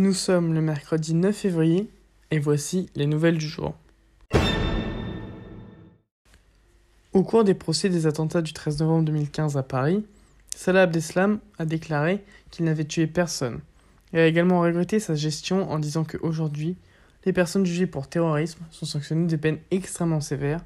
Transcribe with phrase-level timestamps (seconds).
[0.00, 1.90] Nous sommes le mercredi 9 février
[2.30, 3.74] et voici les nouvelles du jour.
[7.12, 10.06] Au cours des procès des attentats du 13 novembre 2015 à Paris,
[10.54, 12.22] Salah Abdeslam a déclaré
[12.52, 13.58] qu'il n'avait tué personne
[14.12, 16.76] et a également regretté sa gestion en disant qu'aujourd'hui,
[17.24, 20.64] les personnes jugées pour terrorisme sont sanctionnées de peines extrêmement sévères,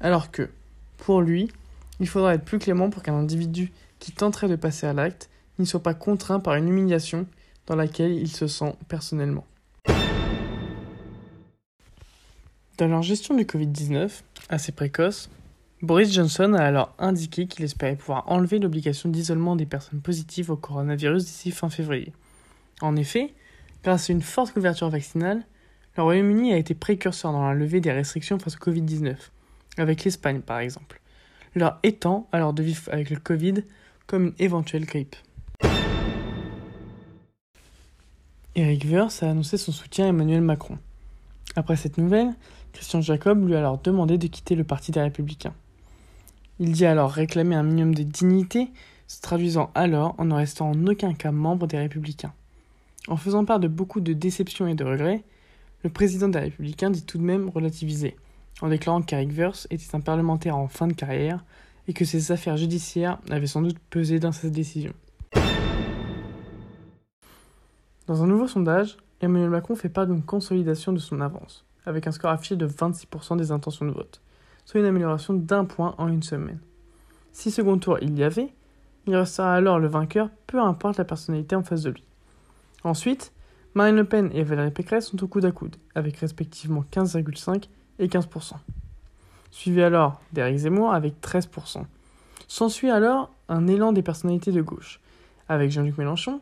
[0.00, 0.50] alors que,
[0.96, 1.52] pour lui,
[2.00, 3.70] il faudra être plus clément pour qu'un individu
[4.00, 5.30] qui tenterait de passer à l'acte
[5.60, 7.28] n'y soit pas contraint par une humiliation
[7.66, 9.46] dans laquelle il se sent personnellement.
[12.78, 15.28] Dans leur gestion du Covid-19, assez précoce,
[15.82, 20.56] Boris Johnson a alors indiqué qu'il espérait pouvoir enlever l'obligation d'isolement des personnes positives au
[20.56, 22.12] coronavirus d'ici fin février.
[22.80, 23.34] En effet,
[23.82, 25.44] grâce à une forte couverture vaccinale,
[25.96, 29.16] le Royaume-Uni a été précurseur dans la levée des restrictions face au Covid-19,
[29.76, 31.00] avec l'Espagne par exemple,
[31.54, 33.64] leur étant alors de vivre avec le Covid
[34.06, 35.16] comme une éventuelle grippe.
[38.54, 40.76] Eric Woerth a annoncé son soutien à Emmanuel Macron.
[41.56, 42.34] Après cette nouvelle,
[42.74, 45.54] Christian Jacob lui a alors demandé de quitter le Parti des Républicains.
[46.58, 48.68] Il dit alors réclamer un minimum de dignité,
[49.08, 52.34] se traduisant alors en ne restant en aucun cas membre des Républicains.
[53.08, 55.24] En faisant part de beaucoup de déceptions et de regrets,
[55.82, 58.16] le président des Républicains dit tout de même relativiser,
[58.60, 61.42] en déclarant qu'Eric Woerth était un parlementaire en fin de carrière
[61.88, 64.92] et que ses affaires judiciaires avaient sans doute pesé dans sa décision.
[68.08, 72.10] Dans un nouveau sondage, Emmanuel Macron fait part d'une consolidation de son avance, avec un
[72.10, 74.20] score affiché de 26% des intentions de vote,
[74.64, 76.58] soit une amélioration d'un point en une semaine.
[77.30, 78.52] Si second tour il y avait,
[79.06, 82.04] il restera alors le vainqueur, peu importe la personnalité en face de lui.
[82.82, 83.32] Ensuite,
[83.74, 87.68] Marine Le Pen et Valérie Pécresse sont au coude à coude, avec respectivement 15,5
[88.00, 88.54] et 15%.
[89.52, 91.84] Suivi alors d'Éric Zemmour avec 13%.
[92.48, 95.00] S'ensuit alors un élan des personnalités de gauche,
[95.48, 96.40] avec Jean-Luc Mélenchon,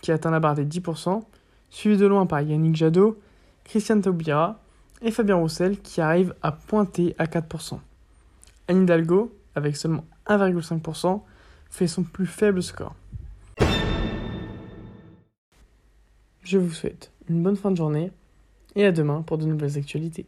[0.00, 1.22] qui atteint la barre des 10%,
[1.70, 3.18] suivi de loin par Yannick Jadot,
[3.64, 4.60] Christiane Taubira
[5.02, 7.78] et Fabien Roussel qui arrive à pointer à 4%.
[8.68, 11.22] Anne Hidalgo, avec seulement 1,5%,
[11.70, 12.94] fait son plus faible score.
[16.42, 18.12] Je vous souhaite une bonne fin de journée
[18.76, 20.26] et à demain pour de nouvelles actualités.